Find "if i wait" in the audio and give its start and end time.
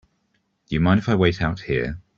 1.01-1.43